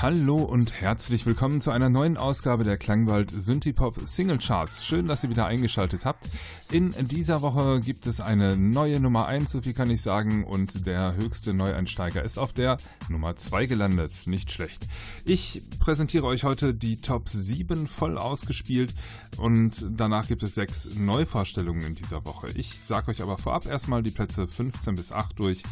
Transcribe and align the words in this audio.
Hallo 0.00 0.36
und 0.36 0.80
herzlich 0.80 1.26
willkommen 1.26 1.60
zu 1.60 1.72
einer 1.72 1.88
neuen 1.88 2.16
Ausgabe 2.16 2.62
der 2.62 2.78
Klangwald 2.78 3.32
Synthipop 3.32 4.06
Single 4.06 4.38
Charts. 4.38 4.86
Schön, 4.86 5.08
dass 5.08 5.24
ihr 5.24 5.30
wieder 5.30 5.46
eingeschaltet 5.46 6.04
habt. 6.04 6.28
In 6.70 6.92
dieser 7.08 7.42
Woche 7.42 7.80
gibt 7.80 8.06
es 8.06 8.20
eine 8.20 8.56
neue 8.56 9.00
Nummer 9.00 9.26
1, 9.26 9.50
so 9.50 9.60
viel 9.60 9.72
kann 9.72 9.90
ich 9.90 10.00
sagen, 10.00 10.44
und 10.44 10.86
der 10.86 11.16
höchste 11.16 11.52
Neueinsteiger 11.52 12.22
ist 12.22 12.38
auf 12.38 12.52
der 12.52 12.76
Nummer 13.08 13.34
2 13.34 13.66
gelandet. 13.66 14.14
Nicht 14.26 14.52
schlecht. 14.52 14.86
Ich 15.24 15.62
präsentiere 15.80 16.26
euch 16.26 16.44
heute 16.44 16.74
die 16.74 16.98
Top 16.98 17.28
7 17.28 17.88
voll 17.88 18.18
ausgespielt 18.18 18.94
und 19.36 19.84
danach 19.90 20.28
gibt 20.28 20.44
es 20.44 20.54
sechs 20.54 20.90
Neuvorstellungen 20.94 21.82
in 21.82 21.94
dieser 21.96 22.24
Woche. 22.24 22.46
Ich 22.54 22.78
sage 22.78 23.10
euch 23.10 23.20
aber 23.20 23.36
vorab 23.36 23.66
erstmal 23.66 24.04
die 24.04 24.12
Plätze 24.12 24.46
15 24.46 24.94
bis 24.94 25.10
8 25.10 25.36
durch, 25.36 25.64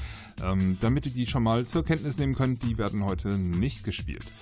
ähm, 0.43 0.79
damit 0.81 1.07
ihr 1.07 1.13
die 1.13 1.29
schon 1.29 1.45
mal 1.45 1.65
zur 1.65 1.85
Kenntnis 1.85 2.19
nehmen 2.19 2.35
könnt. 2.35 2.65
Die 2.65 2.77
werden 2.77 3.05
heute 3.05 3.29
nicht 3.39 3.85
gespielt 3.85 4.16
gespielt. 4.17 4.33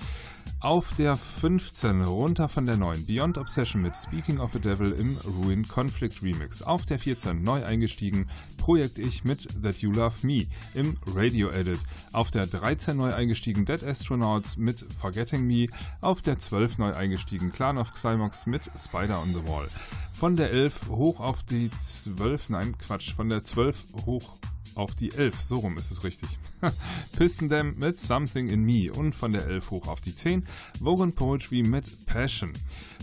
Auf 0.60 0.94
der 0.96 1.14
15 1.14 2.02
runter 2.04 2.48
von 2.48 2.64
der 2.64 2.78
9 2.78 3.04
Beyond 3.04 3.36
Obsession 3.36 3.82
mit 3.82 3.94
Speaking 3.98 4.40
of 4.40 4.54
the 4.54 4.58
Devil 4.58 4.92
im 4.92 5.18
Ruin 5.18 5.68
Conflict 5.68 6.22
Remix. 6.22 6.62
Auf 6.62 6.86
der 6.86 6.98
14 6.98 7.42
neu 7.42 7.62
eingestiegen 7.62 8.30
Projekt 8.56 8.96
Ich 8.96 9.24
mit 9.24 9.46
That 9.62 9.76
You 9.82 9.92
Love 9.92 10.26
Me 10.26 10.46
im 10.72 10.96
Radio 11.14 11.50
Edit. 11.50 11.80
Auf 12.12 12.30
der 12.30 12.46
13 12.46 12.96
neu 12.96 13.12
eingestiegen 13.12 13.66
Dead 13.66 13.82
Astronauts 13.84 14.56
mit 14.56 14.86
Forgetting 14.98 15.46
Me. 15.46 15.66
Auf 16.00 16.22
der 16.22 16.38
12 16.38 16.78
neu 16.78 16.94
eingestiegen 16.94 17.52
Clan 17.52 17.76
of 17.76 17.92
Xymox 17.92 18.46
mit 18.46 18.70
Spider 18.78 19.20
on 19.20 19.34
the 19.34 19.46
Wall. 19.46 19.68
Von 20.14 20.34
der 20.34 20.50
11 20.50 20.88
hoch 20.88 21.20
auf 21.20 21.42
die 21.42 21.70
12, 21.70 22.48
nein 22.48 22.78
Quatsch, 22.78 23.12
von 23.12 23.28
der 23.28 23.44
12 23.44 23.84
hoch 24.06 24.38
auf 24.74 24.94
die 24.94 25.12
11. 25.12 25.42
So 25.42 25.56
rum 25.56 25.78
ist 25.78 25.90
es 25.90 26.04
richtig. 26.04 26.28
Piston 27.16 27.48
Dam 27.48 27.74
mit 27.76 28.00
Something 28.00 28.48
in 28.48 28.64
Me 28.64 28.92
und 28.92 29.14
von 29.14 29.32
der 29.32 29.46
11 29.46 29.70
hoch 29.70 29.88
auf 29.88 30.00
die 30.00 30.14
10. 30.14 30.46
Vogan 30.80 31.12
Poetry 31.12 31.62
mit 31.62 32.06
Passion. 32.06 32.52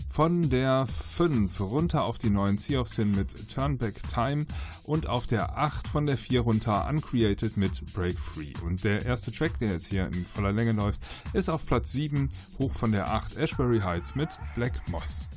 Von 0.08 0.50
der 0.50 0.86
5 0.86 1.60
runter 1.60 2.04
auf 2.04 2.18
die 2.18 2.30
9 2.30 2.58
Sea 2.58 2.80
of 2.80 2.88
Sin 2.88 3.12
mit 3.12 3.48
Turn 3.48 3.78
Back 3.78 4.02
Time 4.08 4.46
und 4.84 5.06
auf 5.06 5.26
der 5.26 5.56
8 5.56 5.88
von 5.88 6.06
der 6.06 6.18
4 6.18 6.40
runter 6.40 6.88
Uncreated 6.88 7.56
mit 7.56 7.94
Break 7.94 8.18
Free. 8.18 8.52
Und 8.64 8.84
der 8.84 9.06
erste 9.06 9.32
Track, 9.32 9.58
der 9.58 9.70
jetzt 9.72 9.86
hier 9.86 10.06
in 10.06 10.26
voller 10.26 10.52
Länge 10.52 10.72
läuft, 10.72 11.00
ist 11.32 11.48
auf 11.48 11.64
Platz 11.64 11.92
7 11.92 12.28
hoch 12.58 12.72
von 12.72 12.92
der 12.92 13.12
8 13.12 13.36
Ashbury 13.36 13.80
Heights 13.80 14.14
mit 14.14 14.28
Black 14.54 14.86
Moss. 14.88 15.28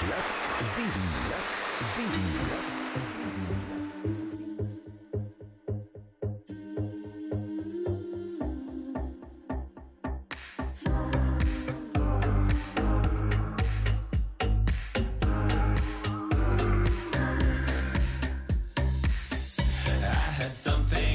Platz 0.00 0.48
7. 0.76 0.84
Platz 1.28 1.96
7. 1.96 3.39
Platz 20.60 21.09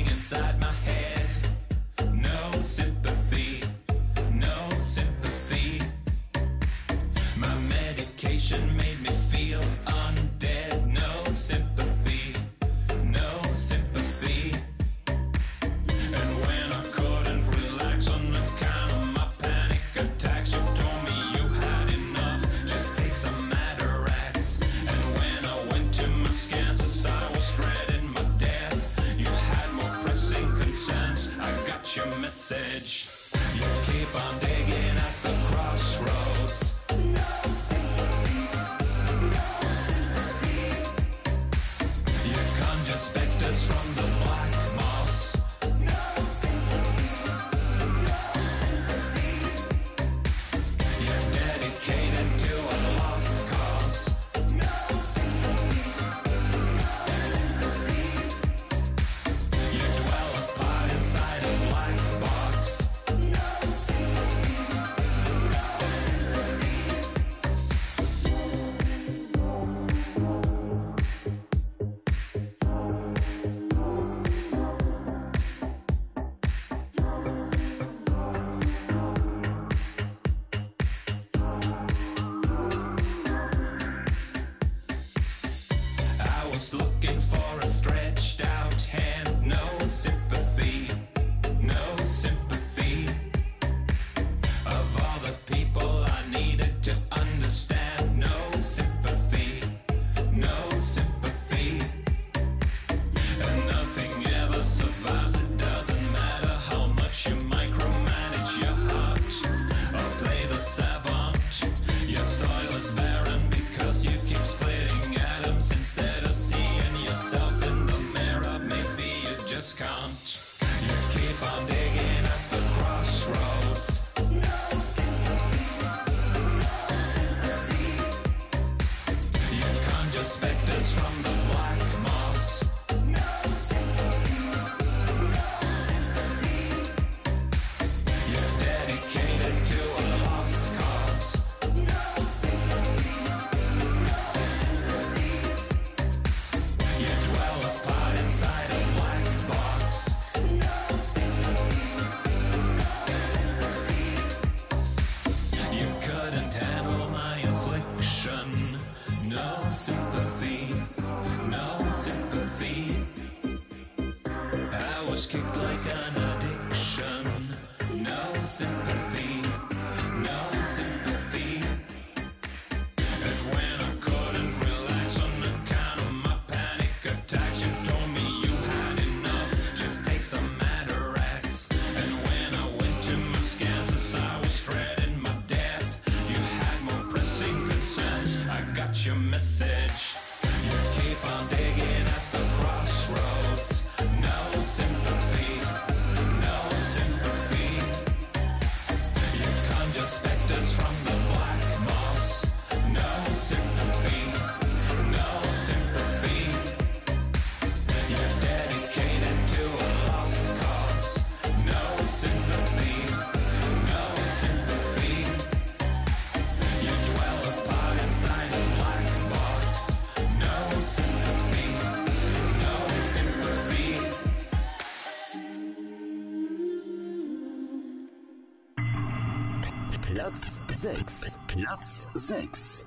Platz 230.05 230.61
6. 230.69 231.37
Platz 231.47 232.07
6. 232.15 232.85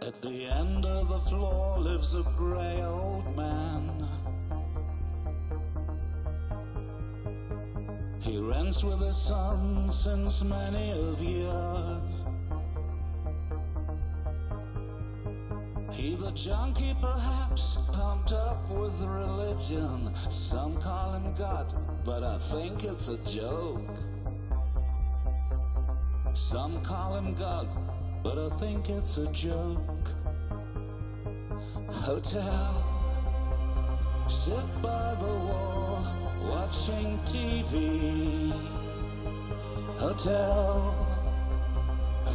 At 0.00 0.22
the 0.22 0.46
end 0.46 0.86
of 0.86 1.08
the 1.08 1.18
floor 1.28 1.78
lives 1.80 2.14
a 2.14 2.22
grey 2.36 2.80
old 2.82 3.36
man. 3.36 4.08
He 8.20 8.38
rents 8.38 8.84
with 8.84 9.00
his 9.00 9.16
son 9.16 9.90
since 9.90 10.44
many 10.44 10.92
of 10.92 11.20
years. 11.20 12.11
Junkie, 16.42 16.96
perhaps, 17.00 17.76
pumped 17.92 18.32
up 18.32 18.68
with 18.68 19.00
religion. 19.04 20.12
Some 20.28 20.76
call 20.80 21.12
him 21.12 21.32
God, 21.34 21.72
but 22.04 22.24
I 22.24 22.36
think 22.38 22.82
it's 22.82 23.06
a 23.06 23.18
joke. 23.24 23.96
Some 26.32 26.80
call 26.82 27.14
him 27.14 27.34
God, 27.34 27.68
but 28.24 28.38
I 28.38 28.48
think 28.56 28.90
it's 28.90 29.18
a 29.18 29.30
joke. 29.30 30.08
Hotel, 31.88 32.84
sit 34.26 34.82
by 34.82 35.14
the 35.20 35.34
wall, 35.46 36.04
watching 36.42 37.20
TV. 37.20 38.52
Hotel, 39.96 40.96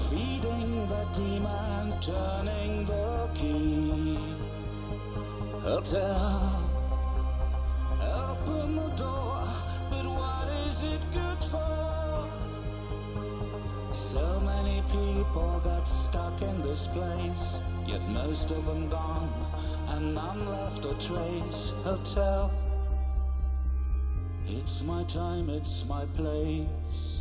feeding 0.09 0.87
the 0.87 1.05
demon, 1.11 1.99
turning 1.99 2.85
the 2.85 3.16
Hotel, 5.61 6.71
open 8.01 8.75
the 8.75 8.89
door, 8.95 9.43
but 9.91 10.05
what 10.05 10.47
is 10.67 10.81
it 10.81 11.05
good 11.13 11.43
for? 11.43 12.27
So 13.93 14.39
many 14.39 14.81
people 14.87 15.61
got 15.63 15.87
stuck 15.87 16.41
in 16.41 16.63
this 16.63 16.87
place, 16.87 17.59
yet 17.85 18.01
most 18.09 18.49
of 18.49 18.65
them 18.65 18.89
gone, 18.89 19.29
and 19.89 20.15
none 20.15 20.47
left 20.47 20.85
a 20.85 20.95
trace. 20.95 21.73
Hotel, 21.83 22.51
it's 24.47 24.83
my 24.83 25.03
time, 25.03 25.51
it's 25.51 25.85
my 25.87 26.07
place. 26.07 27.16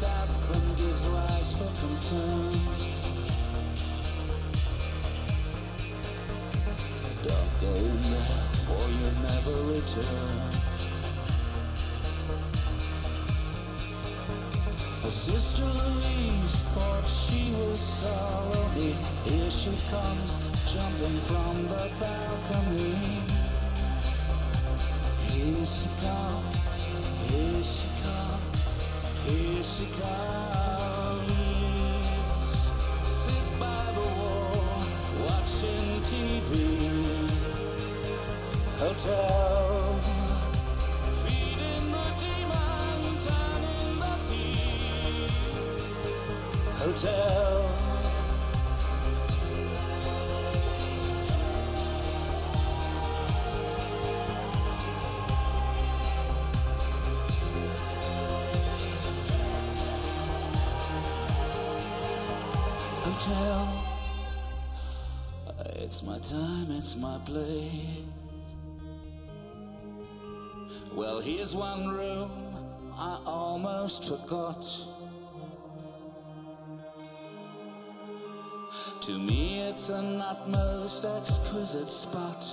Seven 0.00 0.74
gives 0.76 1.06
rise 1.06 1.52
for 1.52 1.70
concern. 1.80 2.52
Don't 7.22 7.60
go 7.60 7.72
there, 8.08 8.88
you'll 8.96 9.22
never 9.30 9.56
return. 9.74 10.52
Her 15.02 15.10
sister 15.10 15.64
Louise 15.64 16.54
thought 16.74 17.08
she 17.08 17.52
was 17.52 17.78
Salome. 17.78 18.96
Here 19.24 19.50
she 19.50 19.78
comes, 19.90 20.38
jumping 20.64 21.20
from 21.20 21.68
the 21.68 21.90
balcony. 21.98 23.29
Here 25.40 25.64
she 25.64 25.88
comes, 26.02 26.82
here 27.30 27.62
she 27.62 27.88
comes, 28.04 28.72
here 29.24 29.62
she 29.62 29.86
comes. 29.98 31.32
Sit 33.08 33.46
by 33.58 33.92
the 33.94 34.00
wall, 34.20 34.84
watching 35.24 36.02
TV. 36.02 36.52
Hotel. 38.74 39.98
Feeding 41.22 41.86
the 41.90 42.06
demon, 42.20 43.18
turning 43.18 43.98
the 43.98 44.14
key. 44.28 45.30
Hotel. 46.74 46.90
Hotel. 46.92 47.49
It's 66.00 66.08
my 66.08 66.18
time, 66.18 66.70
it's 66.70 66.96
my 66.96 67.18
place. 67.26 68.00
Well, 70.94 71.20
here's 71.20 71.54
one 71.54 71.88
room 71.88 72.30
I 72.96 73.20
almost 73.26 74.08
forgot. 74.08 74.64
To 79.02 79.18
me, 79.18 79.60
it's 79.68 79.90
an 79.90 80.22
utmost 80.22 81.04
exquisite 81.04 81.90
spot. 81.90 82.44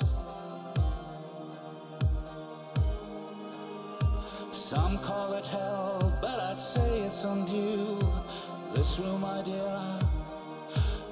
Some 4.51 4.97
call 4.97 5.31
it 5.35 5.45
hell, 5.45 6.17
but 6.19 6.37
I'd 6.37 6.59
say 6.59 6.99
it's 6.99 7.23
undue. 7.23 7.97
This 8.73 8.99
room, 8.99 9.21
my 9.21 9.41
dear, 9.41 9.99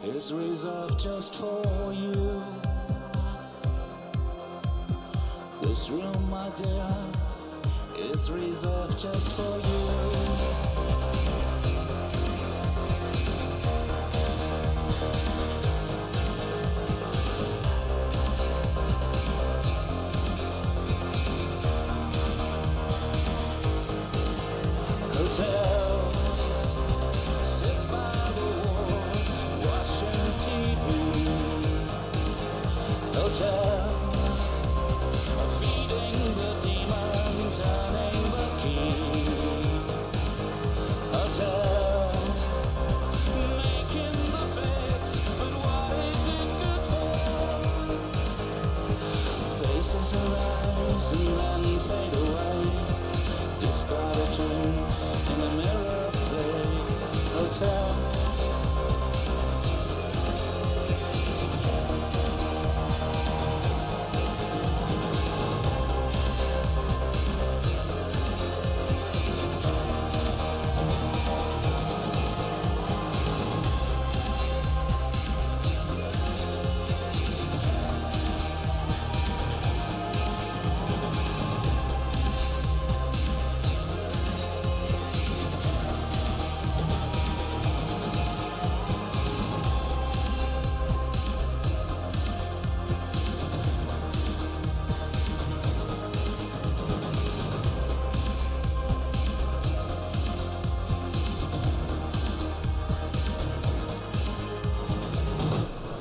is 0.06 0.32
reserved 0.32 1.00
just 1.00 1.36
for 1.36 1.92
you. 1.92 2.44
This 5.62 5.90
room, 5.90 6.30
my 6.30 6.50
dear, 6.56 6.96
is 7.98 8.30
reserved 8.30 9.00
just 9.00 9.32
for 9.34 9.58
you. 9.58 11.35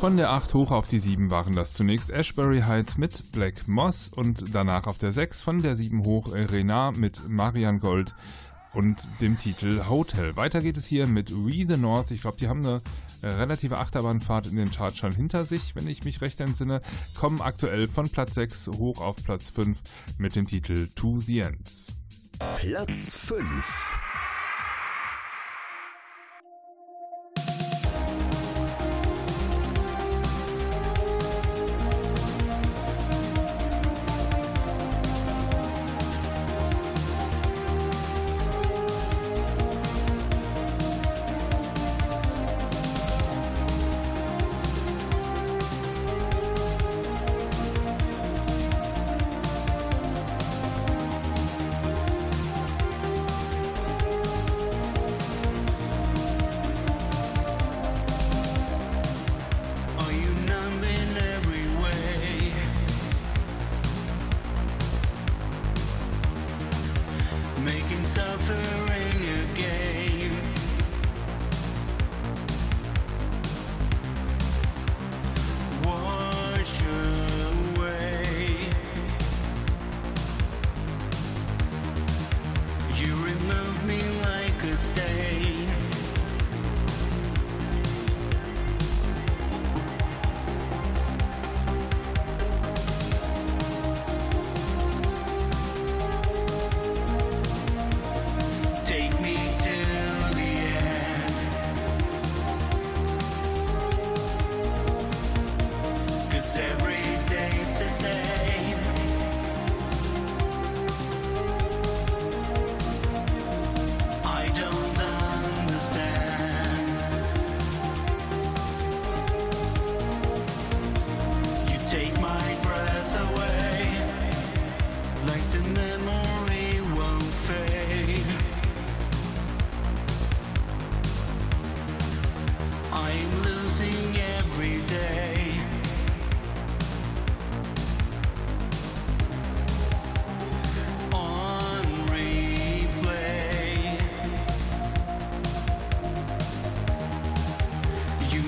Von 0.04 0.18
der 0.18 0.32
8 0.32 0.52
hoch 0.52 0.70
auf 0.70 0.87
die 0.87 0.99
7 0.99 1.30
waren 1.30 1.54
das 1.54 1.73
zunächst 1.73 2.11
Ashbury 2.11 2.61
Heights 2.61 2.99
mit 2.99 3.32
Black 3.32 3.66
Moss 3.66 4.11
und 4.14 4.54
danach 4.54 4.87
auf 4.87 4.99
der 4.99 5.12
6 5.12 5.40
von 5.40 5.62
der 5.62 5.76
7 5.76 6.04
hoch 6.04 6.30
Renard 6.30 6.99
mit 6.99 7.26
Marian 7.26 7.80
Gold 7.80 8.14
und 8.75 9.08
dem 9.23 9.38
Titel 9.38 9.87
Hotel. 9.88 10.37
Weiter 10.37 10.61
geht 10.61 10.76
es 10.76 10.84
hier 10.84 11.06
mit 11.06 11.34
We 11.34 11.64
the 11.66 11.78
North. 11.78 12.11
Ich 12.11 12.20
glaube, 12.20 12.37
die 12.37 12.49
haben 12.49 12.66
eine 12.66 12.82
relative 13.23 13.78
Achterbahnfahrt 13.78 14.46
in 14.46 14.56
den 14.56 14.70
Charts 14.70 14.99
schon 14.99 15.12
hinter 15.12 15.46
sich, 15.46 15.75
wenn 15.75 15.88
ich 15.88 16.04
mich 16.04 16.20
recht 16.20 16.38
entsinne. 16.38 16.82
Kommen 17.18 17.40
aktuell 17.40 17.88
von 17.88 18.11
Platz 18.11 18.34
6 18.34 18.73
hoch 18.76 19.00
auf 19.00 19.16
Platz 19.25 19.49
5 19.49 19.78
mit 20.18 20.37
dem 20.37 20.46
Titel 20.46 20.87
To 20.96 21.18
the 21.20 21.38
End. 21.38 21.87
Platz 22.58 23.14
5 23.14 24.03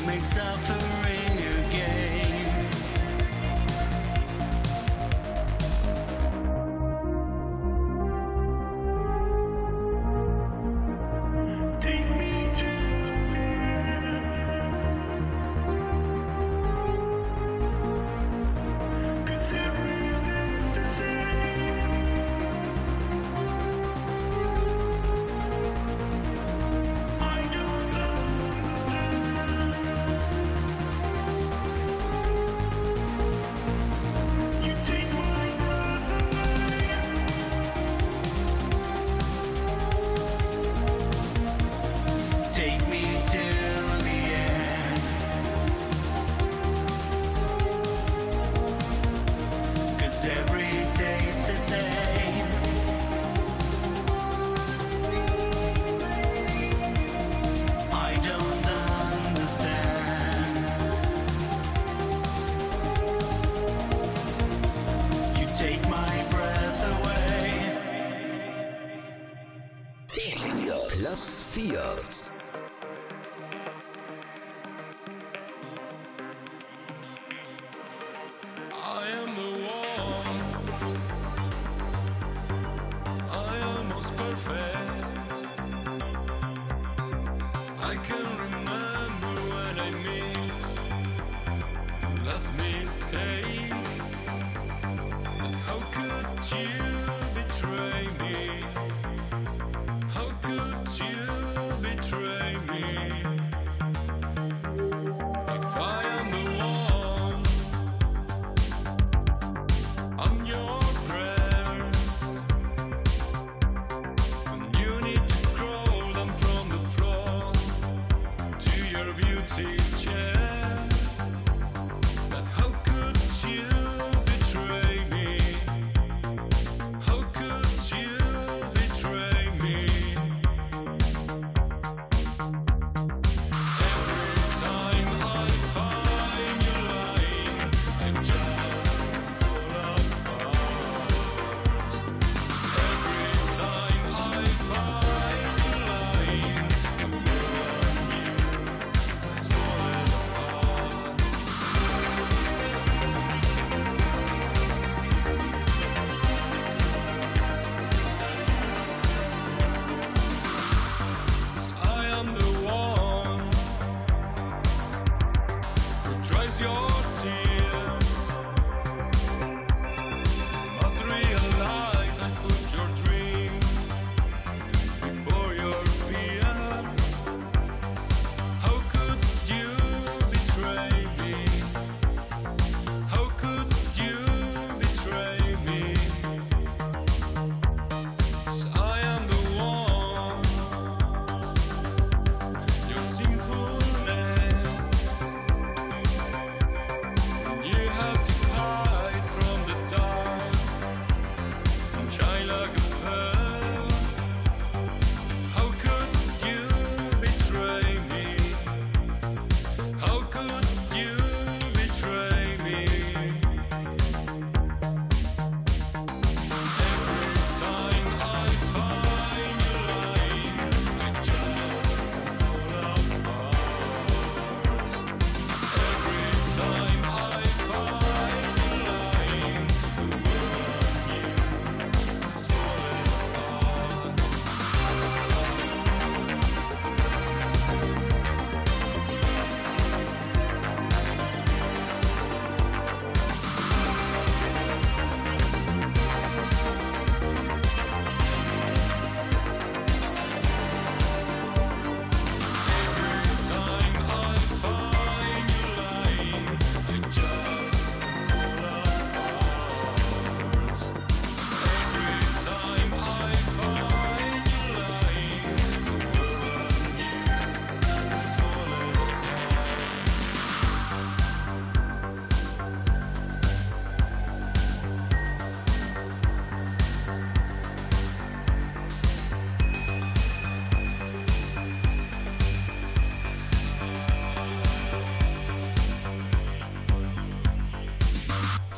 makes 0.06 0.36
up 0.36 0.56
for 0.58 0.85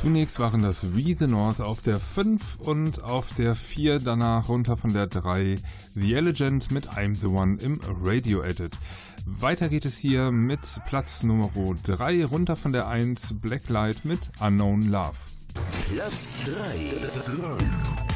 Zunächst 0.08 0.38
waren 0.38 0.62
das 0.62 0.96
We 0.96 1.14
the 1.14 1.26
North 1.26 1.60
auf 1.60 1.82
der 1.82 2.00
5 2.00 2.56
und 2.60 3.04
auf 3.04 3.26
der 3.36 3.54
4 3.54 3.98
danach 3.98 4.48
runter 4.48 4.78
von 4.78 4.94
der 4.94 5.06
3 5.06 5.56
The 5.94 6.14
Elegant 6.14 6.70
mit 6.70 6.88
I'm 6.92 7.14
the 7.14 7.26
One 7.26 7.58
im 7.60 7.78
Radio 8.02 8.42
Edit. 8.42 8.72
Weiter 9.26 9.68
geht 9.68 9.84
es 9.84 9.98
hier 9.98 10.30
mit 10.30 10.60
Platz 10.86 11.24
Nummer 11.24 11.50
3 11.82 12.24
runter 12.24 12.56
von 12.56 12.72
der 12.72 12.88
1 12.88 13.34
Blacklight 13.42 14.06
mit 14.06 14.30
Unknown 14.40 14.88
Love. 14.88 15.12
Platz 15.92 16.38
3. 16.46 18.07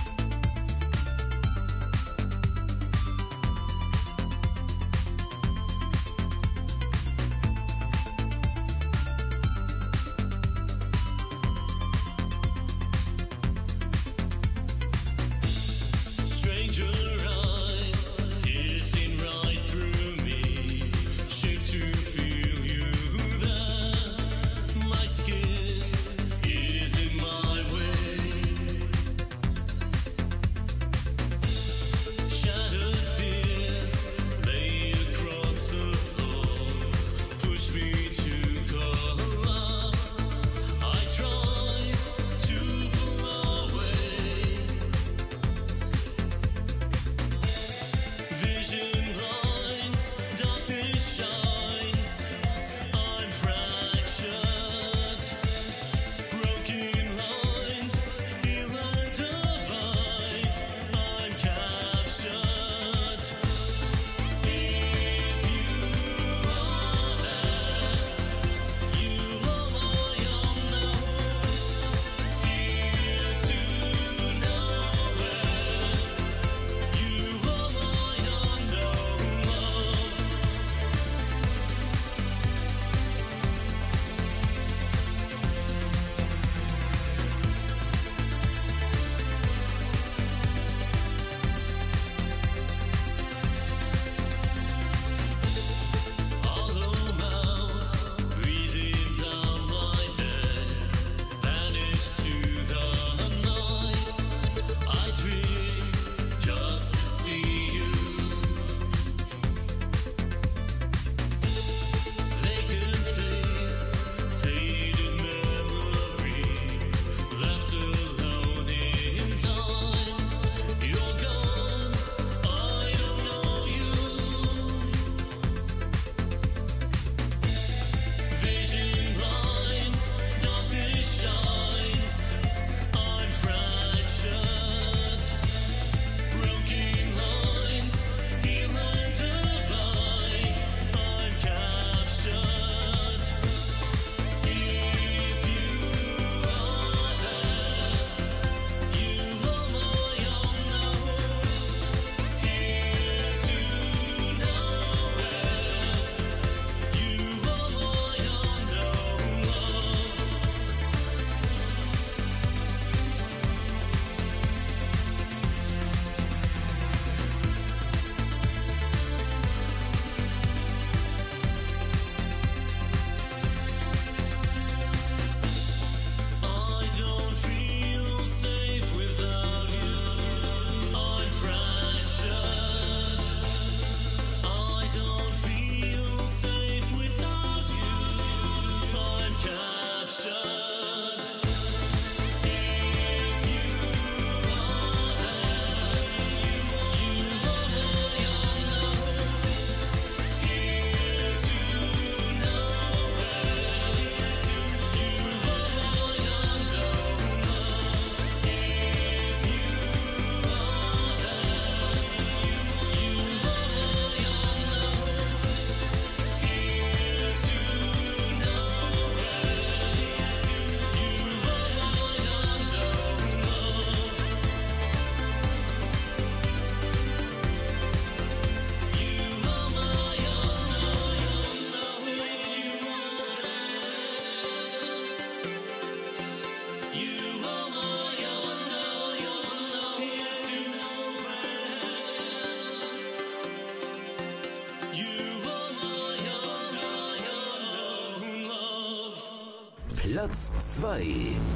Platz 250.32 250.52
2. 250.80 251.51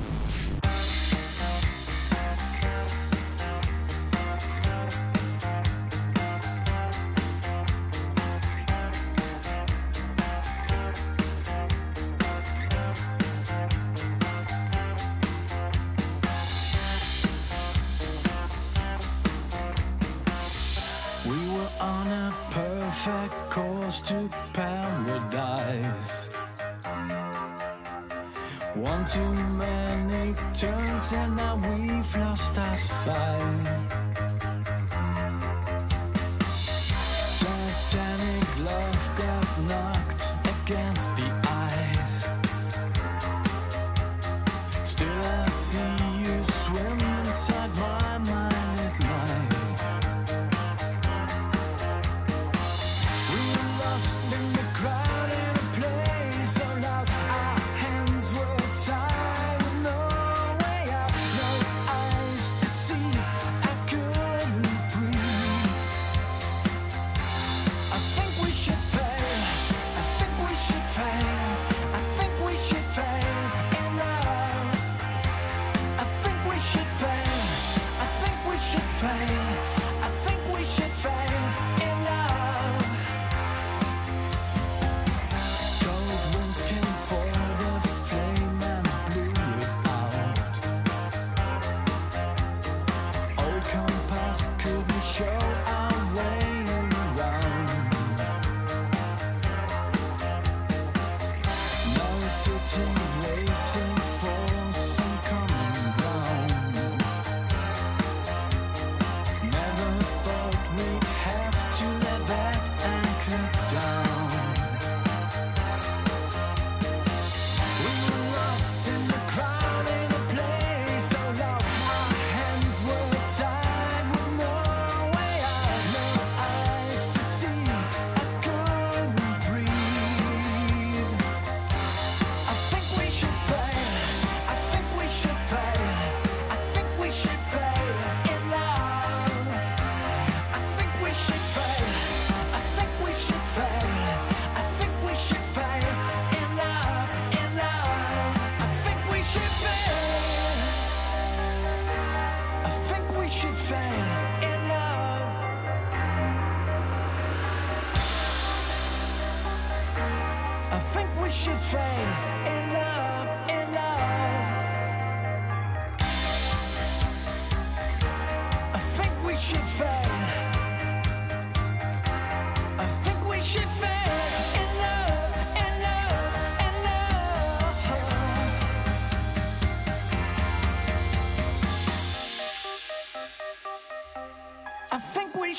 too 29.06 29.32
many 29.56 30.34
turns 30.54 31.12
and 31.12 31.36
now 31.36 31.56
we've 31.56 32.16
lost 32.16 32.58
our 32.58 32.76
sight. 32.76 33.95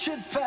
should 0.07 0.23
fail. 0.23 0.46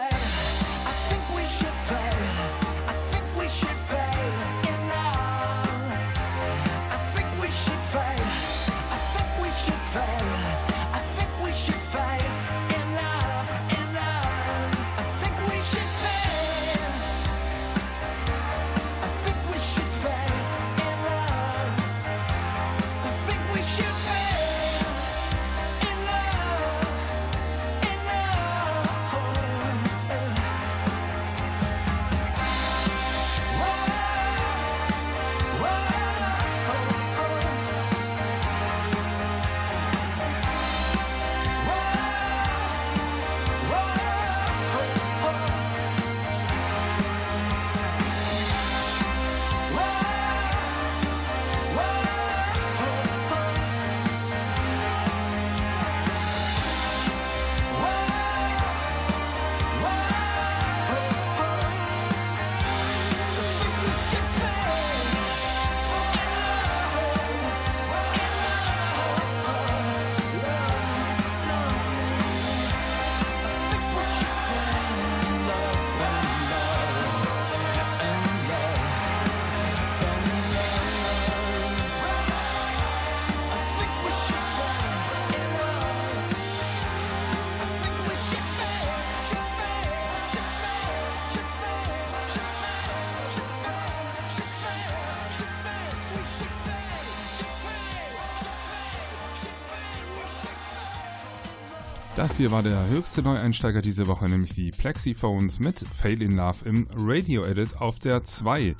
Das 102.20 102.37
hier 102.37 102.50
war 102.50 102.62
der 102.62 102.87
höchste 102.88 103.22
Neueinsteiger 103.22 103.80
diese 103.80 104.06
Woche, 104.06 104.28
nämlich 104.28 104.52
die 104.52 104.72
Plexiphones 104.72 105.59
mit 105.59 105.78
Fail 105.78 106.20
in 106.20 106.33
Love 106.33 106.68
im 106.68 106.87
Radio 106.94 107.44
Edit 107.44 107.80
auf 107.80 107.98
der 107.98 108.24
2. 108.24 108.76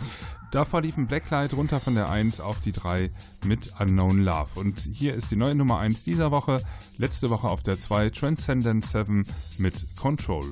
Davor 0.51 0.83
liefen 0.83 1.07
Blacklight 1.07 1.55
runter 1.55 1.81
von 1.81 1.95
der 1.95 2.11
1 2.11 2.43
auf 2.43 2.61
die 2.61 2.73
3 2.73 3.11
mit 3.47 3.73
Unknown 3.81 4.23
Love. 4.23 4.61
Und 4.61 4.81
hier 4.81 5.15
ist 5.15 5.31
die 5.31 5.37
neue 5.37 5.55
Nummer 5.55 5.79
1 5.79 6.05
dieser 6.05 6.31
Woche, 6.31 6.61
letzte 6.99 7.31
Woche 7.31 7.49
auf 7.49 7.63
der 7.63 7.79
2 7.79 8.11
Transcendent 8.11 8.85
7 8.85 9.25
mit 9.57 9.87
Control. 9.97 10.45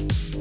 1. 0.08 0.31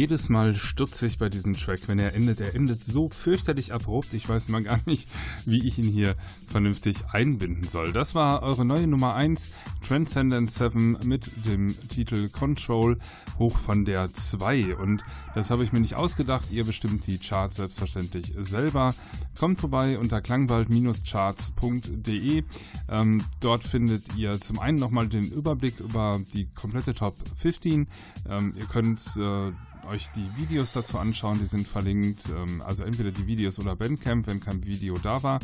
Jedes 0.00 0.30
Mal 0.30 0.54
stürze 0.54 1.04
ich 1.04 1.18
bei 1.18 1.28
diesem 1.28 1.52
Track, 1.52 1.80
wenn 1.86 1.98
er 1.98 2.14
endet. 2.14 2.40
Er 2.40 2.54
endet 2.54 2.82
so 2.82 3.10
fürchterlich 3.10 3.74
abrupt. 3.74 4.14
Ich 4.14 4.26
weiß 4.26 4.48
mal 4.48 4.62
gar 4.62 4.80
nicht, 4.86 5.06
wie 5.44 5.68
ich 5.68 5.78
ihn 5.78 5.84
hier 5.84 6.16
vernünftig 6.46 7.04
einbinden 7.12 7.68
soll. 7.68 7.92
Das 7.92 8.14
war 8.14 8.42
eure 8.42 8.64
neue 8.64 8.86
Nummer 8.86 9.14
1, 9.14 9.50
Transcendent 9.86 10.50
7 10.50 11.00
mit 11.04 11.30
dem 11.44 11.76
Titel 11.90 12.30
Control 12.30 12.96
hoch 13.38 13.58
von 13.58 13.84
der 13.84 14.10
2. 14.14 14.76
Und 14.76 15.04
das 15.34 15.50
habe 15.50 15.64
ich 15.64 15.72
mir 15.74 15.80
nicht 15.80 15.96
ausgedacht. 15.96 16.50
Ihr 16.50 16.64
bestimmt 16.64 17.06
die 17.06 17.18
Charts 17.18 17.56
selbstverständlich 17.56 18.32
selber. 18.38 18.94
Kommt 19.38 19.60
vorbei 19.60 19.98
unter 19.98 20.22
klangwald-charts.de. 20.22 22.44
Ähm, 22.88 23.22
dort 23.40 23.64
findet 23.64 24.16
ihr 24.16 24.40
zum 24.40 24.60
einen 24.60 24.78
nochmal 24.78 25.08
den 25.08 25.30
Überblick 25.30 25.78
über 25.78 26.18
die 26.32 26.46
komplette 26.54 26.94
Top 26.94 27.16
15. 27.36 27.86
Ähm, 28.30 28.54
ihr 28.58 28.64
könnt 28.64 28.98
äh, 29.18 29.52
euch 29.90 30.08
die 30.12 30.26
Videos 30.36 30.72
dazu 30.72 30.98
anschauen, 30.98 31.38
die 31.38 31.46
sind 31.46 31.66
verlinkt. 31.66 32.28
Ähm, 32.28 32.62
also 32.62 32.84
entweder 32.84 33.10
die 33.10 33.26
Videos 33.26 33.58
oder 33.58 33.76
Bandcamp, 33.76 34.26
wenn 34.26 34.40
kein 34.40 34.64
Video 34.64 34.96
da 34.98 35.22
war. 35.22 35.40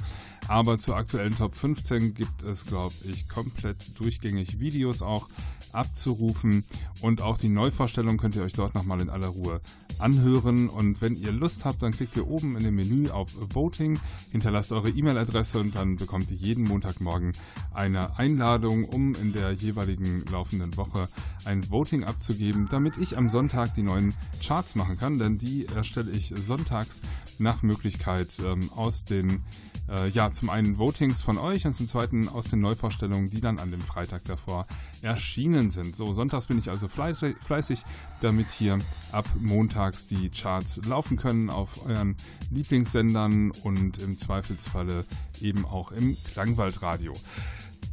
Aber 0.49 0.79
zur 0.79 0.97
aktuellen 0.97 1.37
Top 1.37 1.55
15 1.55 2.15
gibt 2.15 2.43
es, 2.43 2.65
glaube 2.67 2.95
ich, 3.05 3.29
komplett 3.29 3.99
durchgängig 3.99 4.61
Videos 4.61 5.03
auch 5.03 5.29
abzurufen. 5.73 6.65
Und 7.03 7.21
auch 7.21 7.37
die 7.37 7.49
Neuvorstellung 7.49 8.17
könnt 8.17 8.37
ihr 8.37 8.43
euch 8.43 8.55
dort 8.55 8.75
nochmal 8.75 9.01
in 9.01 9.11
aller 9.11 9.29
Ruhe 9.29 9.61
anhören. 9.99 10.69
Und 10.69 11.01
wenn 11.01 11.17
ihr 11.17 11.33
Lust 11.33 11.65
habt, 11.65 11.83
dann 11.83 11.93
klickt 11.93 12.17
ihr 12.17 12.29
oben 12.29 12.57
in 12.57 12.65
dem 12.65 12.75
Menü 12.75 13.11
auf 13.11 13.31
Voting, 13.55 13.99
hinterlasst 14.31 14.73
eure 14.73 14.91
E-Mail-Adresse 14.91 15.59
und 15.59 15.75
dann 15.75 15.97
bekommt 15.97 16.31
ihr 16.31 16.37
jeden 16.37 16.65
Montagmorgen 16.65 17.33
eine 17.73 18.19
Einladung, 18.19 18.85
um 18.85 19.15
in 19.15 19.33
der 19.33 19.53
jeweiligen 19.53 20.25
laufenden 20.31 20.77
Woche 20.77 21.09
ein 21.45 21.71
Voting 21.71 22.05
abzugeben, 22.05 22.69
damit 22.71 22.97
ich 22.97 23.17
am 23.17 23.29
Sonntag 23.29 23.75
die 23.75 23.83
neuen 23.83 24.15
Charts 24.41 24.75
machen 24.75 24.99
kann, 24.99 25.19
denn 25.19 25.39
die 25.39 25.67
erstelle 25.67 26.11
ich 26.11 26.33
sonntags 26.37 27.01
nach 27.39 27.63
Möglichkeit 27.63 28.33
ähm, 28.45 28.71
aus 28.75 29.05
den, 29.05 29.43
äh, 29.89 30.09
ja, 30.09 30.33
zum 30.33 30.51
einen 30.51 30.79
Votings 30.79 31.23
von 31.23 31.39
euch 31.39 31.67
und 31.67 31.75
zum 31.75 31.89
zweiten 31.89 32.29
aus 32.29 32.47
den 32.47 32.61
Neuvorstellungen, 32.61 33.31
die 33.31 33.41
dann 33.41 33.59
an 33.59 33.71
dem 33.71 33.81
Freitag 33.81 34.25
davor 34.25 34.67
erschienen 35.03 35.71
sind. 35.71 35.97
So, 35.97 36.13
sonntags 36.13 36.47
bin 36.47 36.59
ich 36.59 36.69
also 36.69 36.89
fleißig, 36.89 37.85
damit 38.21 38.51
hier 38.51 38.79
ab 39.13 39.27
montags 39.39 40.07
die 40.07 40.31
Charts 40.31 40.81
laufen 40.87 41.17
können 41.17 41.51
auf 41.51 41.87
euren 41.87 42.17
Lieblingssendern 42.51 43.51
und 43.63 43.99
im 43.99 44.17
Zweifelsfalle 44.17 45.05
eben 45.41 45.65
auch 45.65 45.93
im 45.93 46.17
Klangwaldradio. 46.33 47.13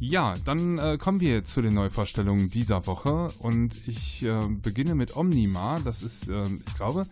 Ja, 0.06 0.34
dann 0.44 0.76
äh, 0.78 0.98
kommen 0.98 1.20
wir 1.20 1.44
zu 1.44 1.62
den 1.62 1.72
Neuvorstellungen 1.72 2.50
dieser 2.50 2.86
Woche 2.86 3.28
und 3.38 3.74
ich 3.88 4.22
äh, 4.22 4.38
beginne 4.62 4.94
mit 4.94 5.16
Omnima. 5.16 5.80
Das 5.82 6.02
ist, 6.02 6.28
äh, 6.28 6.42
ich 6.42 6.76
glaube, 6.76 7.06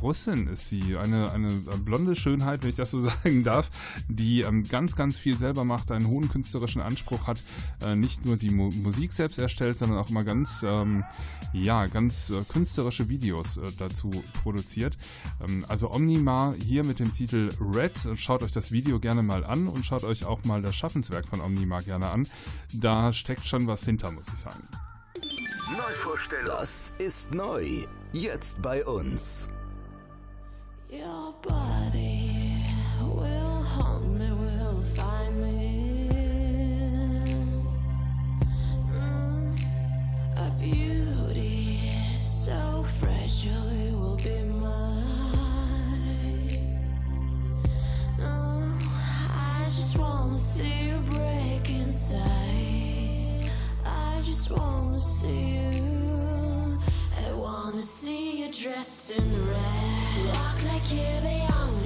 Russin 0.00 0.46
ist 0.48 0.68
sie. 0.68 0.96
Eine, 0.96 1.32
eine 1.32 1.50
blonde 1.50 2.16
Schönheit, 2.16 2.62
wenn 2.62 2.70
ich 2.70 2.76
das 2.76 2.90
so 2.90 2.98
sagen 3.00 3.44
darf, 3.44 3.70
die 4.08 4.42
ähm, 4.42 4.64
ganz, 4.64 4.96
ganz 4.96 5.18
viel 5.18 5.38
selber 5.38 5.64
macht, 5.64 5.90
einen 5.90 6.06
hohen 6.06 6.28
künstlerischen 6.28 6.80
Anspruch 6.80 7.26
hat, 7.26 7.42
äh, 7.82 7.94
nicht 7.94 8.24
nur 8.24 8.36
die 8.36 8.50
Mu 8.50 8.70
Musik 8.70 9.12
selbst 9.12 9.38
erstellt, 9.38 9.78
sondern 9.78 9.98
auch 9.98 10.10
immer 10.10 10.24
ganz, 10.24 10.62
ähm, 10.64 11.04
ja, 11.52 11.86
ganz 11.86 12.30
äh, 12.30 12.42
künstlerische 12.48 13.08
Videos 13.08 13.56
äh, 13.56 13.62
dazu 13.78 14.10
produziert. 14.42 14.96
Ähm, 15.46 15.64
also 15.68 15.90
Omnima 15.90 16.54
hier 16.64 16.84
mit 16.84 17.00
dem 17.00 17.12
Titel 17.12 17.50
Red. 17.60 17.92
Schaut 18.16 18.42
euch 18.42 18.52
das 18.52 18.72
Video 18.72 19.00
gerne 19.00 19.22
mal 19.22 19.44
an 19.44 19.68
und 19.68 19.84
schaut 19.84 20.04
euch 20.04 20.24
auch 20.24 20.44
mal 20.44 20.62
das 20.62 20.76
Schaffenswerk 20.76 21.28
von 21.28 21.40
Omnima 21.40 21.80
gerne 21.80 22.10
an. 22.10 22.28
Da 22.72 23.12
steckt 23.12 23.46
schon 23.46 23.66
was 23.66 23.84
hinter, 23.84 24.10
muss 24.10 24.28
ich 24.28 24.38
sagen. 24.38 24.62
Neuvorstellung. 25.76 26.46
Das 26.46 26.92
ist 26.98 27.32
neu. 27.32 27.84
Jetzt 28.12 28.62
bei 28.62 28.84
uns. 28.84 29.48
Your 30.90 31.34
body 31.42 32.64
will 33.02 33.60
haunt 33.62 34.06
me, 34.18 34.30
will 34.30 34.82
find 34.94 35.42
me. 35.42 36.08
Mm, 38.90 39.58
a 40.38 40.50
beauty 40.58 41.78
so 42.22 42.82
fragile, 42.98 43.68
it 43.68 43.92
will 43.92 44.16
be 44.16 44.42
mine. 44.44 44.78
Oh, 48.22 48.72
I 49.30 49.64
just 49.66 49.98
wanna 49.98 50.36
see 50.36 50.88
you 50.88 51.00
break 51.00 51.68
inside. 51.68 53.50
I 53.84 54.22
just 54.22 54.50
wanna 54.50 54.98
see 54.98 55.58
you. 55.58 56.78
I 57.26 57.32
wanna 57.34 57.82
see 57.82 58.40
you 58.42 58.50
dressed 58.50 59.10
in 59.10 59.48
red 59.50 60.47
like 60.78 60.86
here 60.86 61.20
they 61.22 61.40
are. 61.50 61.77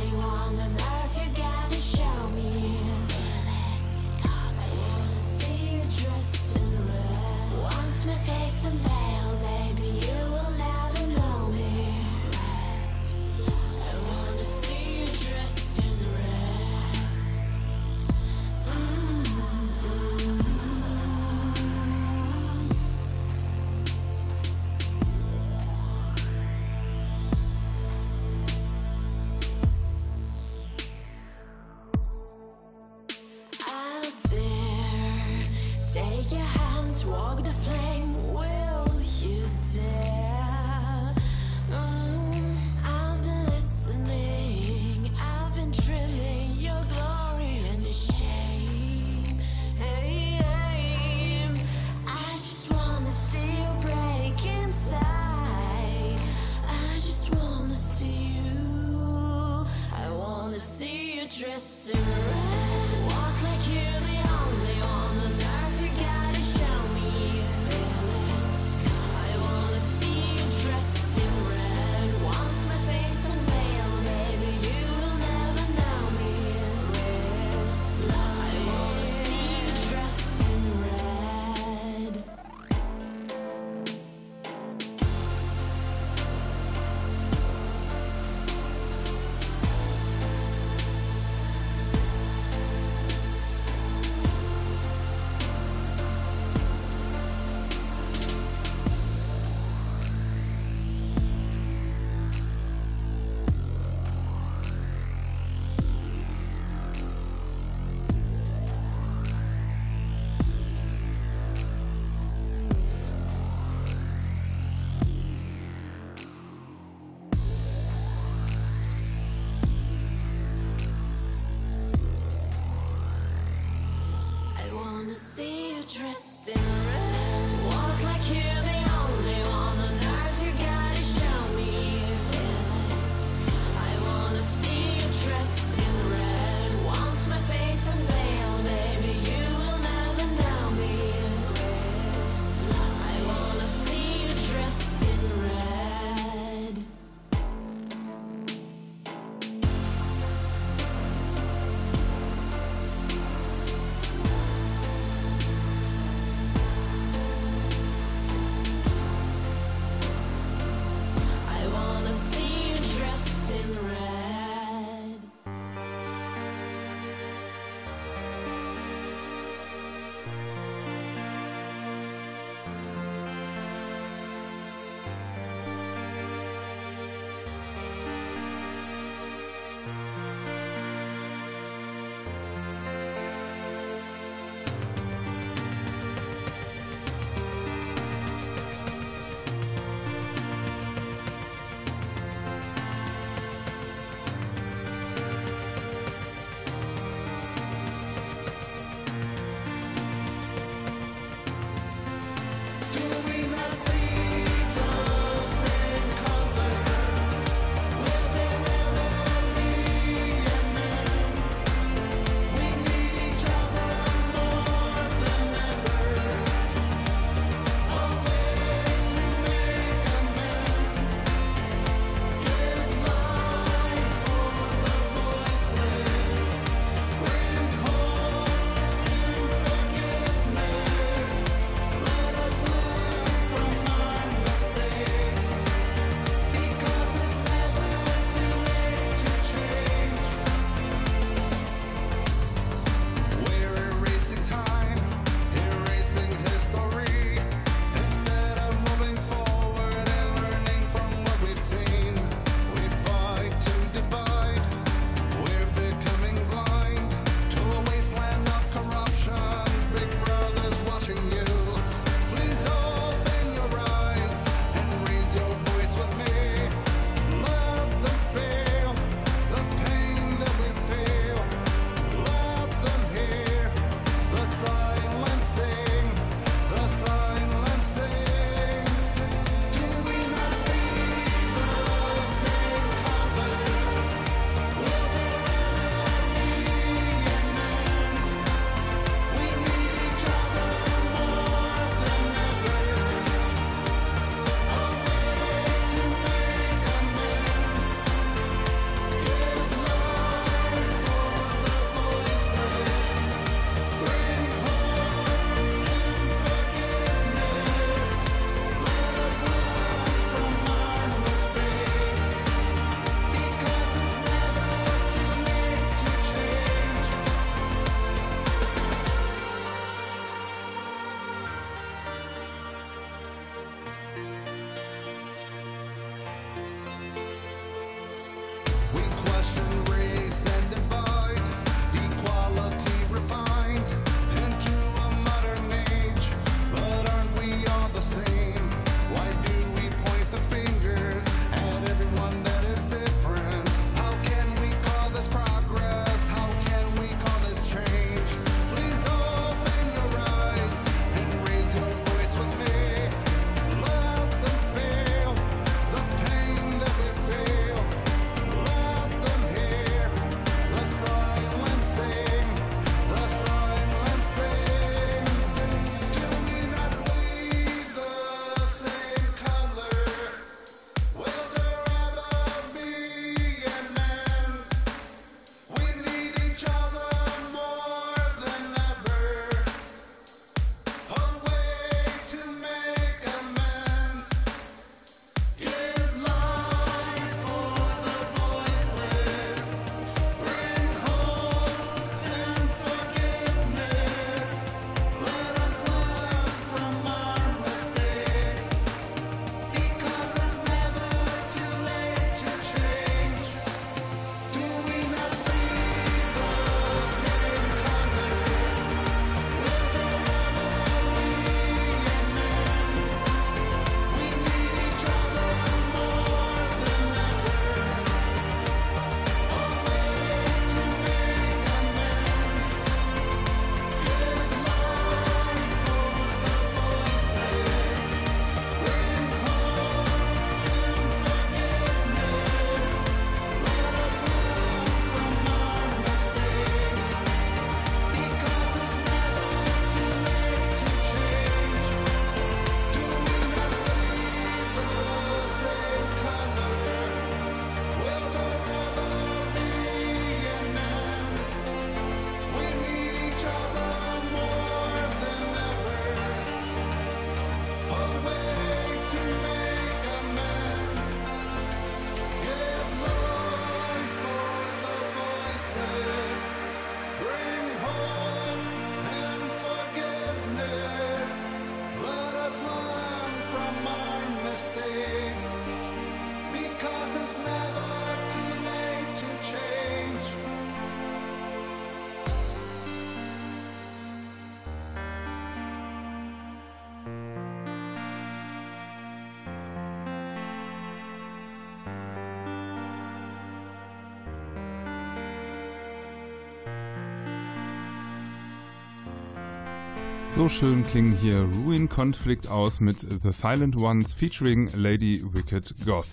So 500.34 500.48
schön 500.48 500.82
klingen 500.86 501.14
hier 501.14 501.46
Ruin 501.62 501.90
Conflict 501.90 502.48
aus 502.48 502.80
mit 502.80 503.00
The 503.00 503.32
Silent 503.32 503.76
Ones 503.76 504.14
featuring 504.14 504.70
Lady 504.74 505.22
Wicked 505.22 505.74
Goth. 505.84 506.08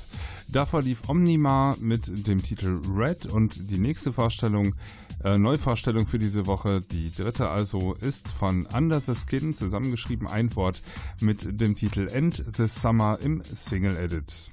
Davor 0.49 0.81
lief 0.81 1.07
Omnimar 1.07 1.77
mit 1.79 2.27
dem 2.27 2.43
Titel 2.43 2.81
Red 2.93 3.27
und 3.27 3.71
die 3.71 3.77
nächste 3.77 4.11
Vorstellung, 4.11 4.75
äh, 5.23 5.37
Neuvorstellung 5.37 6.05
für 6.05 6.19
diese 6.19 6.47
Woche, 6.47 6.81
die 6.81 7.11
dritte 7.11 7.47
also, 7.47 7.93
ist 7.93 8.27
von 8.27 8.65
Under 8.65 8.99
the 8.99 9.13
Skin, 9.15 9.53
zusammengeschrieben 9.53 10.27
ein 10.27 10.53
Wort 10.57 10.81
mit 11.21 11.61
dem 11.61 11.77
Titel 11.77 12.07
End 12.07 12.43
the 12.57 12.67
Summer 12.67 13.19
im 13.21 13.41
Single 13.41 13.95
Edit. 13.95 14.51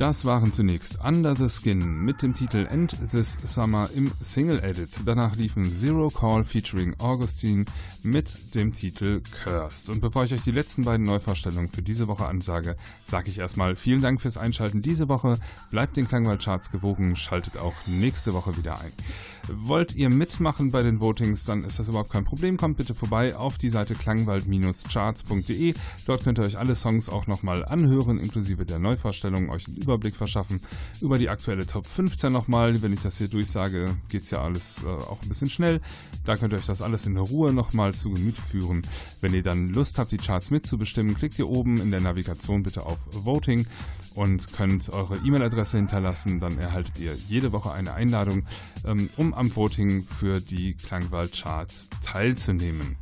Das 0.00 0.24
waren 0.24 0.50
zunächst 0.50 0.98
Under 1.04 1.36
the 1.36 1.50
Skin 1.50 2.00
mit 2.06 2.22
dem 2.22 2.32
Titel 2.32 2.66
End 2.70 2.96
This 3.10 3.36
Summer 3.44 3.90
im 3.94 4.10
Single 4.18 4.58
Edit. 4.64 4.88
Danach 5.04 5.36
liefen 5.36 5.70
Zero 5.70 6.08
Call 6.08 6.42
featuring 6.42 6.94
Augustine 6.96 7.66
mit 8.02 8.54
dem 8.54 8.72
Titel 8.72 9.20
Cursed. 9.44 9.90
Und 9.90 10.00
bevor 10.00 10.24
ich 10.24 10.32
euch 10.32 10.40
die 10.40 10.52
letzten 10.52 10.84
beiden 10.84 11.04
Neuvorstellungen 11.04 11.68
für 11.68 11.82
diese 11.82 12.08
Woche 12.08 12.24
ansage, 12.24 12.76
sage 13.04 13.28
ich 13.28 13.40
erstmal 13.40 13.76
vielen 13.76 14.00
Dank 14.00 14.22
fürs 14.22 14.38
Einschalten 14.38 14.80
diese 14.80 15.10
Woche. 15.10 15.38
Bleibt 15.70 15.98
den 15.98 16.08
Klangwald-Charts 16.08 16.70
gewogen, 16.70 17.14
schaltet 17.14 17.58
auch 17.58 17.74
nächste 17.84 18.32
Woche 18.32 18.56
wieder 18.56 18.80
ein. 18.80 18.92
Wollt 19.52 19.94
ihr 19.94 20.08
mitmachen 20.08 20.70
bei 20.70 20.82
den 20.82 21.00
Votings, 21.00 21.44
dann 21.44 21.64
ist 21.64 21.78
das 21.78 21.88
überhaupt 21.88 22.12
kein 22.12 22.24
Problem. 22.24 22.56
Kommt 22.56 22.78
bitte 22.78 22.94
vorbei 22.94 23.36
auf 23.36 23.58
die 23.58 23.70
Seite 23.70 23.94
klangwald-charts.de. 23.94 25.74
Dort 26.06 26.24
könnt 26.24 26.38
ihr 26.38 26.44
euch 26.44 26.56
alle 26.56 26.74
Songs 26.74 27.10
auch 27.10 27.26
nochmal 27.26 27.64
anhören, 27.66 28.18
inklusive 28.18 28.64
der 28.64 28.78
Neuvorstellung, 28.78 29.50
euch 29.50 29.66
einen 29.66 29.89
Überblick 29.90 30.14
verschaffen 30.14 30.60
über 31.00 31.18
die 31.18 31.28
aktuelle 31.28 31.66
Top 31.66 31.84
15 31.84 32.32
nochmal. 32.32 32.80
Wenn 32.80 32.92
ich 32.92 33.00
das 33.00 33.18
hier 33.18 33.26
durchsage, 33.26 33.96
geht 34.08 34.22
es 34.22 34.30
ja 34.30 34.40
alles 34.40 34.84
äh, 34.84 34.86
auch 34.86 35.20
ein 35.22 35.28
bisschen 35.28 35.50
schnell. 35.50 35.80
Da 36.24 36.36
könnt 36.36 36.52
ihr 36.52 36.58
euch 36.58 36.66
das 36.66 36.80
alles 36.80 37.06
in 37.06 37.16
Ruhe 37.16 37.52
nochmal 37.52 37.92
zu 37.92 38.10
Gemüte 38.10 38.40
führen. 38.40 38.82
Wenn 39.20 39.34
ihr 39.34 39.42
dann 39.42 39.70
Lust 39.70 39.98
habt, 39.98 40.12
die 40.12 40.18
Charts 40.18 40.50
mitzubestimmen, 40.50 41.16
klickt 41.16 41.38
ihr 41.40 41.48
oben 41.48 41.80
in 41.80 41.90
der 41.90 42.00
Navigation 42.00 42.62
bitte 42.62 42.86
auf 42.86 42.98
Voting 43.10 43.66
und 44.14 44.52
könnt 44.52 44.88
eure 44.90 45.16
E-Mail-Adresse 45.16 45.76
hinterlassen. 45.76 46.38
Dann 46.38 46.58
erhaltet 46.58 46.98
ihr 47.00 47.14
jede 47.28 47.52
Woche 47.52 47.72
eine 47.72 47.94
Einladung, 47.94 48.44
ähm, 48.84 49.10
um 49.16 49.34
am 49.34 49.54
Voting 49.54 50.04
für 50.04 50.40
die 50.40 50.74
Klangwald-Charts 50.74 51.88
teilzunehmen. 52.04 52.96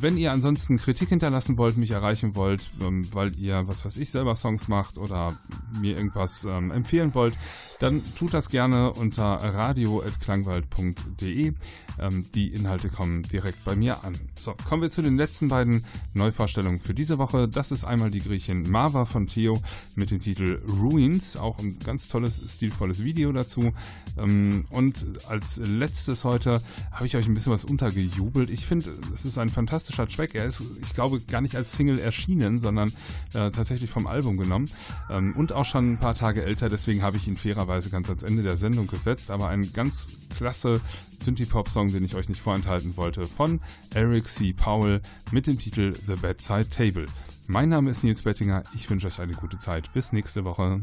Wenn 0.00 0.16
ihr 0.16 0.32
ansonsten 0.32 0.76
Kritik 0.76 1.08
hinterlassen 1.08 1.58
wollt, 1.58 1.76
mich 1.76 1.90
erreichen 1.90 2.34
wollt, 2.34 2.70
ähm, 2.80 3.06
weil 3.12 3.34
ihr, 3.38 3.66
was 3.68 3.84
weiß 3.84 3.96
ich, 3.96 4.10
selber 4.10 4.36
Songs 4.36 4.68
macht 4.68 4.98
oder 4.98 5.36
mir 5.80 5.96
irgendwas 5.96 6.44
ähm, 6.44 6.70
empfehlen 6.70 7.14
wollt, 7.14 7.34
dann 7.78 8.02
tut 8.16 8.34
das 8.34 8.48
gerne 8.48 8.92
unter 8.92 9.24
radio.klangwald.de. 9.24 11.54
Ähm, 12.00 12.26
die 12.34 12.48
Inhalte 12.48 12.88
kommen 12.88 13.22
direkt 13.22 13.64
bei 13.64 13.76
mir 13.76 14.04
an. 14.04 14.14
So, 14.38 14.54
kommen 14.68 14.82
wir 14.82 14.90
zu 14.90 15.02
den 15.02 15.16
letzten 15.16 15.48
beiden 15.48 15.84
Neuvorstellungen 16.14 16.80
für 16.80 16.94
diese 16.94 17.18
Woche. 17.18 17.48
Das 17.48 17.72
ist 17.72 17.84
einmal 17.84 18.10
die 18.10 18.20
Griechin 18.20 18.70
Marva 18.70 19.04
von 19.04 19.26
Theo 19.26 19.60
mit 19.94 20.10
dem 20.10 20.20
Titel 20.20 20.62
Ruins, 20.68 21.36
auch 21.36 21.58
ein 21.58 21.78
ganz 21.80 22.08
tolles, 22.08 22.40
stilvolles 22.52 23.02
Video 23.02 23.32
dazu. 23.32 23.72
Ähm, 24.16 24.66
und 24.70 25.06
als 25.28 25.56
letztes 25.56 26.24
heute 26.24 26.62
habe 26.92 27.06
ich 27.06 27.16
euch 27.16 27.26
ein 27.26 27.34
bisschen 27.34 27.52
was 27.52 27.64
untergejubelt. 27.64 28.50
Ich 28.50 28.66
finde, 28.66 28.92
es 29.12 29.24
ist 29.24 29.38
ein 29.38 29.48
fantastischer 29.48 30.08
Track. 30.08 30.34
Er 30.34 30.44
ist, 30.44 30.62
ich 30.82 30.94
glaube, 30.94 31.20
gar 31.20 31.40
nicht 31.40 31.56
als 31.56 31.72
Single 31.72 31.98
erschienen, 31.98 32.60
sondern 32.60 32.90
äh, 33.34 33.50
tatsächlich 33.50 33.90
vom 33.90 34.06
Album 34.06 34.36
genommen 34.36 34.70
ähm, 35.10 35.34
und 35.36 35.52
auch 35.52 35.64
schon 35.64 35.92
ein 35.92 35.98
paar 35.98 36.14
Tage 36.14 36.44
älter. 36.44 36.68
Deswegen 36.68 37.02
habe 37.02 37.16
ich 37.16 37.26
ihn 37.26 37.36
fairerweise 37.68 37.90
ganz 37.90 38.08
ans 38.08 38.22
Ende 38.22 38.42
der 38.42 38.56
Sendung 38.56 38.86
gesetzt. 38.86 39.30
Aber 39.30 39.48
ein 39.48 39.72
ganz 39.72 40.08
klasse 40.36 40.80
Synthie-Pop-Song, 41.20 41.92
den 41.92 42.04
ich 42.04 42.14
euch 42.14 42.28
nicht 42.28 42.40
vorenthalten 42.40 42.96
wollte, 42.96 43.24
von 43.24 43.60
Eric 43.94 44.26
C. 44.26 44.52
Powell 44.52 45.00
mit 45.30 45.46
dem 45.46 45.58
Titel 45.58 45.94
The 46.06 46.14
Bedside 46.14 46.70
Table. 46.70 47.06
Mein 47.46 47.68
Name 47.68 47.90
ist 47.90 48.04
Nils 48.04 48.22
Bettinger. 48.22 48.64
Ich 48.74 48.88
wünsche 48.88 49.06
euch 49.06 49.20
eine 49.20 49.34
gute 49.34 49.58
Zeit. 49.58 49.92
Bis 49.92 50.12
nächste 50.12 50.44
Woche. 50.44 50.80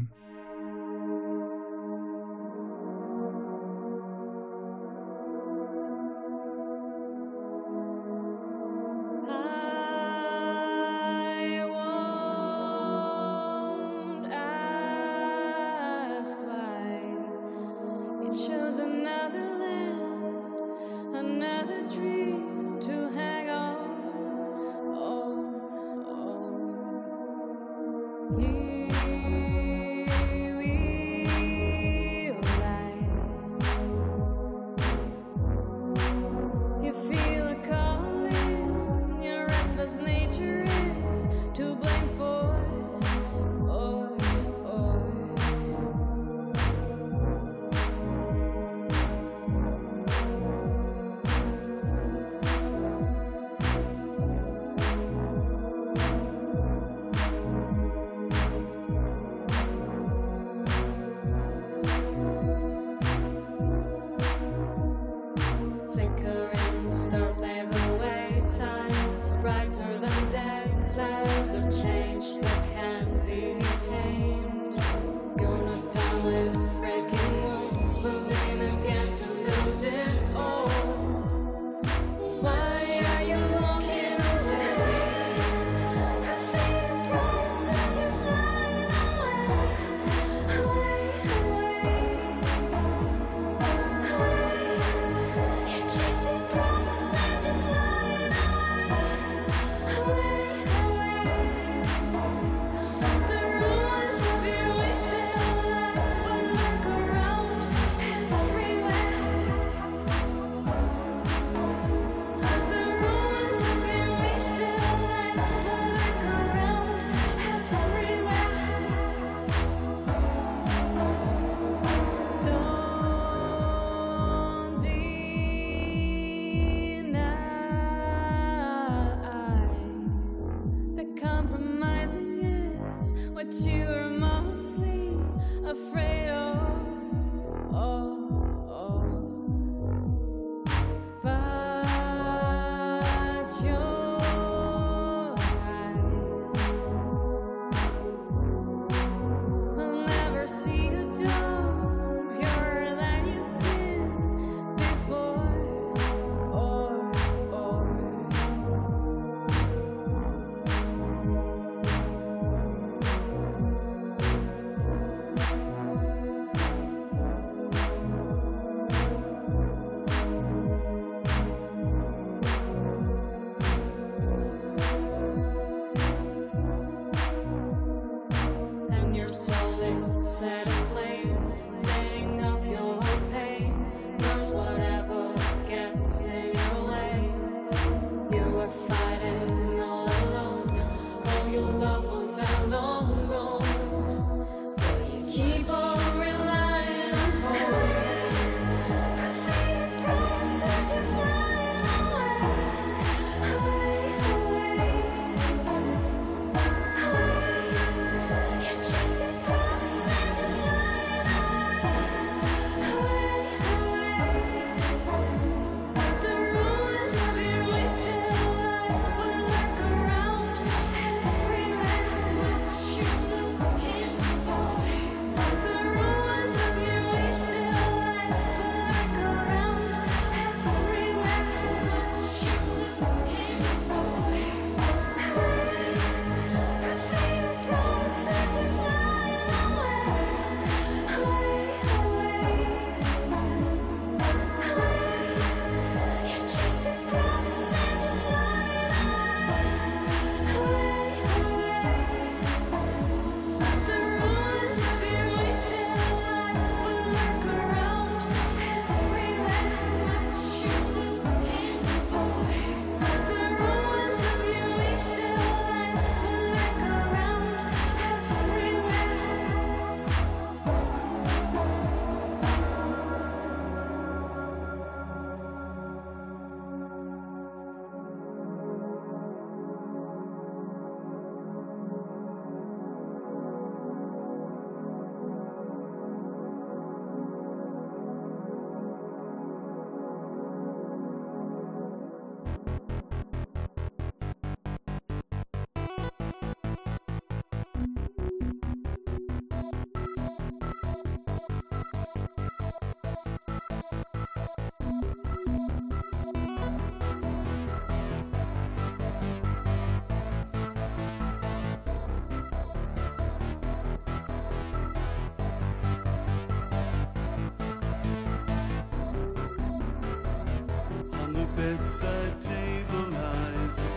table 322.42 323.10
lies 323.10 323.78
a 323.78 323.92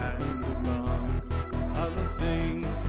and 0.00 0.44
among 0.56 1.22
other 1.76 2.06
things 2.18 2.86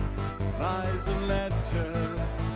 lies 0.60 1.08
a 1.08 1.20
letter. 1.28 2.49